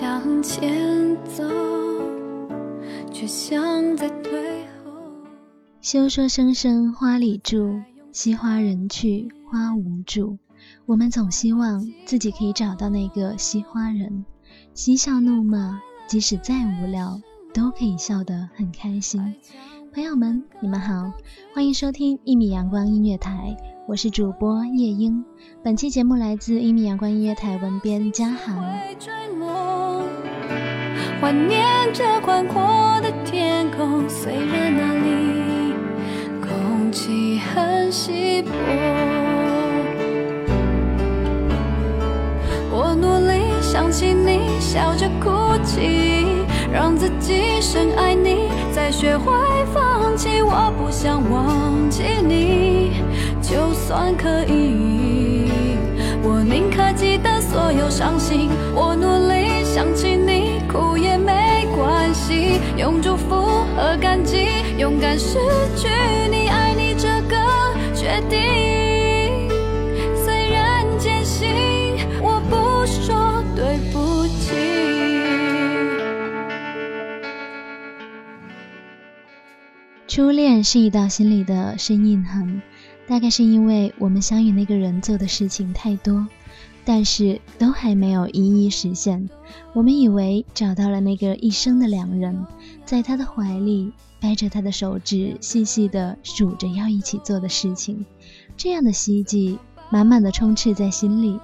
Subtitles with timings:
[0.00, 1.44] 向前走，
[3.12, 4.90] 却像在退后。
[5.82, 7.78] 休说声声花里住，
[8.10, 10.38] 惜花人去花无住。
[10.86, 14.24] 我们总希望自己可以找到那个惜花人，
[14.72, 17.20] 嬉笑怒骂，即使再无聊，
[17.52, 19.34] 都可以笑得很开心。
[19.92, 21.12] 朋友们，你们好，
[21.54, 23.54] 欢迎收听一米阳光音乐台，
[23.86, 25.22] 我是主播夜莺。
[25.62, 28.64] 本期节目来自一米阳光音乐台文编嘉航。
[31.20, 35.74] 怀念着宽阔的天空，虽然那里
[36.40, 38.50] 空气很稀薄。
[42.72, 45.30] 我努力想起你，笑着哭
[45.62, 46.24] 泣，
[46.72, 49.30] 让自己深爱你，再学会
[49.74, 50.40] 放弃。
[50.40, 53.02] 我不想忘记你，
[53.42, 55.50] 就算可以。
[56.22, 63.34] 我宁可记得所有伤心，我努力想起你，哭也没关系，用祝福
[63.74, 64.46] 和感激，
[64.78, 65.34] 勇敢失
[65.76, 65.88] 去
[66.30, 67.36] 你，爱你这个
[67.92, 69.48] 决定。
[70.24, 71.48] 虽然艰辛，
[72.22, 74.54] 我不说对不起。
[80.06, 82.62] 初恋是一道心里的深印痕，
[83.08, 86.28] 大概是因为我们相遇那个人做的事情太多，
[86.84, 89.28] 但是都还没有一一实现。
[89.72, 92.46] 我们以为找到了那个一生的良人，
[92.84, 98.04] 在他的怀里掰着他的手指，细细的数着要一起做的事情。
[98.56, 99.58] 这样的希冀
[99.90, 101.38] 满满的充斥在心里，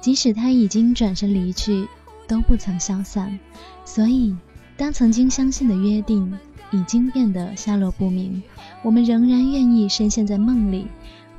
[0.00, 1.86] 即使他已经转身离去，
[2.26, 3.38] 都不曾消散。
[3.84, 4.36] 所以，
[4.76, 6.36] 当曾经相信的约定
[6.70, 8.42] 已经变得下落不明，
[8.82, 10.86] 我们仍然愿意深陷在梦里。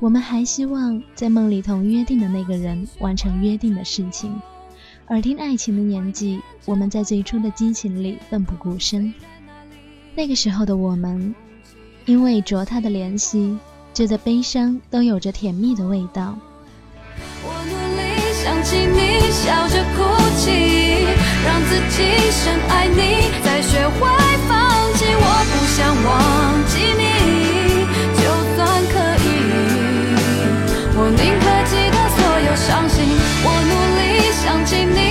[0.00, 4.34] 我们还希望在梦里同约定的那个人完成约定的事情。
[5.08, 9.12] 耳听爱情的年纪，我们在最初的激情里奋不顾身。
[10.14, 11.34] 那个时候的我们，
[12.06, 13.58] 因为着他的怜惜，
[13.92, 16.38] 觉得悲伤都有着甜蜜的味道。
[17.44, 18.02] 我努力
[18.42, 20.00] 想起你，笑着哭
[20.38, 20.48] 泣，
[21.44, 24.08] 让自己深爱你，再学会
[24.48, 24.56] 放
[24.94, 25.04] 弃。
[25.12, 26.59] 我不想忘
[34.50, 35.09] 想起你，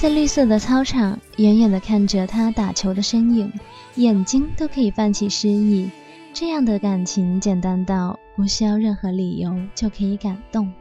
[0.00, 3.52] 在绿色的操场，远远地看着他打球的身影，
[3.96, 5.90] 眼睛都可以泛起诗意。
[6.32, 10.72] 这样的感情简单到不需要任何理由就可以感动。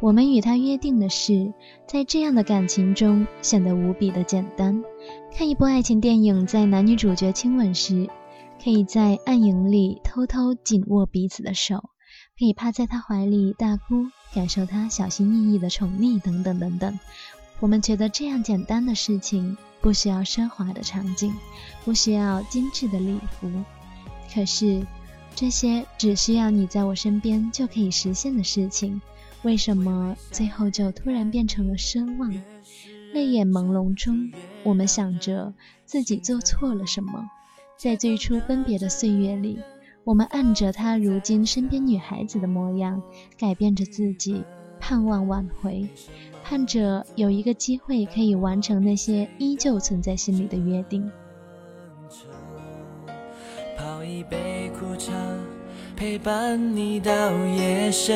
[0.00, 1.52] 我们与他约定的事，
[1.86, 4.82] 在这样的感情中显得无比的简单。
[5.32, 8.08] 看一部爱情电影，在男女主角亲吻时，
[8.60, 11.76] 可以在暗影里偷偷紧握彼此的手，
[12.36, 16.98] 可以趴在他怀里大哭，感受他小心翼翼的宠溺，等等等等。
[17.60, 21.32] 我们觉得这样简单的事情，不需要奢华的场景，
[21.84, 23.50] 不需要精致的礼服。
[24.32, 24.86] 可是，
[25.34, 29.00] 这些只需要你在我身边就可以实现的事情，
[29.42, 32.32] 为什么最后就突然变成了奢望？
[33.12, 34.32] 泪眼朦胧中，
[34.64, 35.54] 我们想着
[35.84, 37.30] 自己做错了什么，
[37.76, 39.60] 在最初分别的岁月里，
[40.02, 43.00] 我们按着他如今身边女孩子的模样，
[43.38, 44.42] 改变着自己，
[44.86, 45.88] 盼望挽回，
[46.44, 51.10] 盼着有一个机会可以完成那些依旧存在心里的约定。
[53.78, 55.10] 泡一杯苦茶，
[55.96, 57.12] 陪伴你到
[57.46, 58.14] 夜深。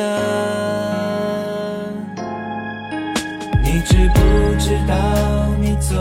[3.64, 4.20] 你知不
[4.58, 4.94] 知道，
[5.62, 5.96] 你总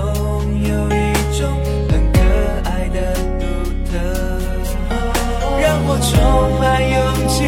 [0.68, 1.50] 有一种
[1.88, 2.20] 很可
[2.66, 3.46] 爱的独
[3.90, 3.96] 特，
[5.62, 6.98] 让我充满勇
[7.30, 7.46] 气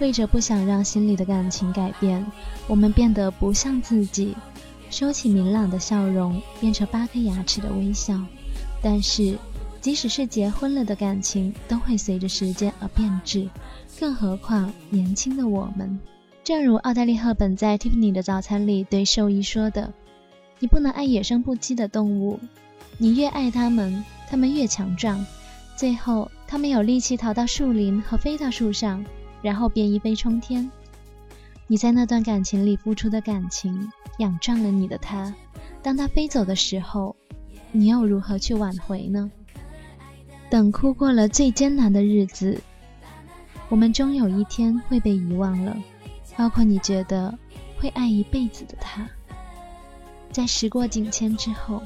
[0.00, 2.24] 为着不想让心里的感情改变，
[2.66, 4.36] 我们变得不像自己，
[4.90, 8.20] 收起明朗的笑容，变成八颗牙齿的微笑。
[8.80, 9.36] 但是，
[9.80, 13.48] 即使是结婚了的感情，都会随着时间而变质，
[13.98, 15.98] 更何况年轻的我们。
[16.44, 19.92] 正如奥黛丽·赫本在《Tiffany 的早餐》里对兽医说的
[20.60, 22.38] ：“你不能爱野生不羁的动物，
[22.98, 25.26] 你越爱它们，它们越强壮，
[25.76, 29.04] 最后它们有力气逃到树林和飞到树上。”
[29.42, 30.70] 然后便一飞冲天。
[31.66, 35.34] 你在那段感情里付出的感情，养壮了你的他。
[35.82, 37.14] 当他飞走的时候，
[37.72, 39.30] 你又如何去挽回呢？
[40.50, 42.58] 等哭过了最艰难的日子，
[43.68, 45.76] 我们终有一天会被遗忘了，
[46.36, 47.38] 包括你觉得
[47.78, 49.06] 会爱一辈子的他。
[50.32, 51.82] 在时过境迁之后，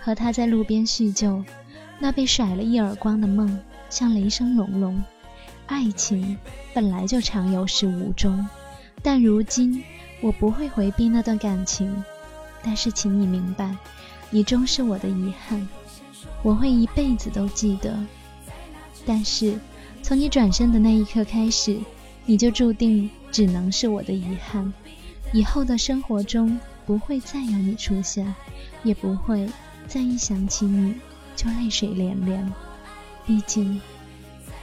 [0.00, 1.42] 和他在路边叙旧，
[1.98, 5.02] 那被甩了一耳光的梦，像雷声隆隆。
[5.70, 6.36] 爱情
[6.74, 8.44] 本来就常有始无终，
[9.04, 9.84] 但如今
[10.20, 12.04] 我不会回避那段感情。
[12.60, 13.76] 但是，请你明白，
[14.30, 15.66] 你终是我的遗憾，
[16.42, 17.96] 我会一辈子都记得。
[19.06, 19.56] 但是，
[20.02, 21.78] 从你转身的那一刻开始，
[22.26, 24.70] 你就注定只能是我的遗憾。
[25.32, 28.34] 以后的生活中不会再有你出现，
[28.82, 29.48] 也不会
[29.86, 30.96] 再一想起你
[31.36, 32.52] 就泪水连连。
[33.24, 33.80] 毕竟，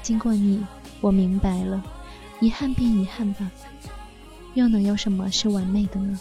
[0.03, 0.65] 经过你。
[1.01, 1.83] 我明白了，
[2.39, 3.49] 遗憾便遗憾吧，
[4.55, 6.19] 又能有什么是完美的呢？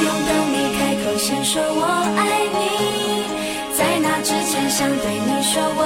[0.00, 1.84] 不用等你开口先说我
[2.16, 2.64] 爱你，
[3.76, 5.84] 在那之前想对你说我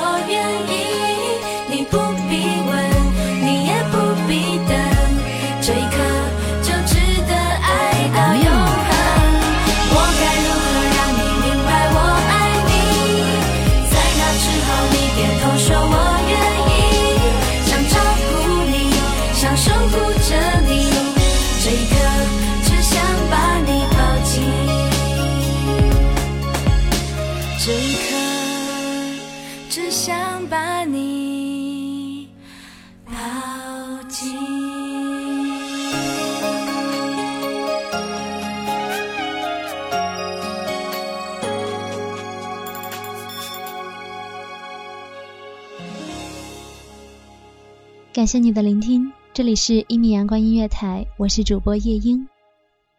[48.25, 52.27] 感谢你的聆听，这里是一米阳光音乐台，我是主播夜莺，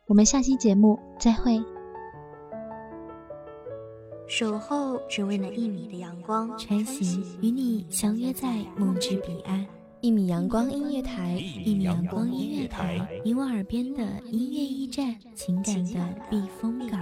[0.06, 1.60] 我们下期节目再会。
[4.28, 9.66] 守候只为那一米的阳光，穿行与你相约在梦之彼岸。
[10.00, 17.02] 一米阳光音乐台，一米阳光音乐台，你我耳边的音乐驿站，情感的避风港。